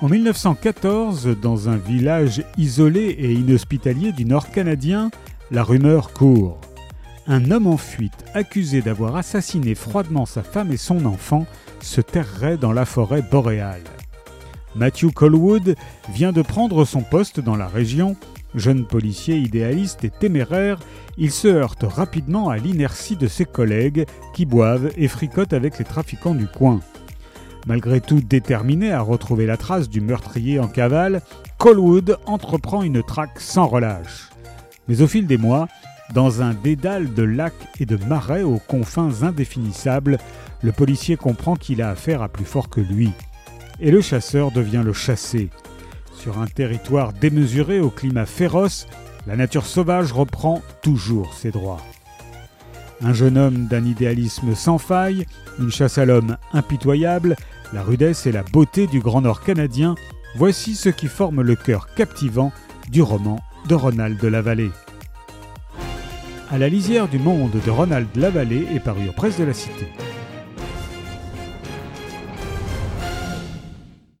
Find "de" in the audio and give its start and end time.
16.32-16.42, 23.16-23.26, 37.12-37.22, 37.86-38.02, 63.68-63.74, 64.20-64.28, 67.64-67.70, 69.38-69.44